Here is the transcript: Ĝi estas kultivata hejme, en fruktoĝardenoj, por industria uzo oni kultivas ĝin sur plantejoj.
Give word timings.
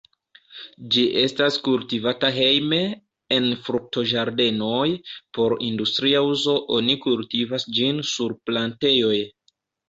Ĝi 0.93 1.01
estas 1.23 1.57
kultivata 1.65 2.31
hejme, 2.37 2.79
en 3.35 3.45
fruktoĝardenoj, 3.67 4.87
por 5.39 5.55
industria 5.69 6.25
uzo 6.31 6.57
oni 6.79 6.97
kultivas 7.05 7.69
ĝin 7.79 8.03
sur 8.15 8.35
plantejoj. 8.51 9.21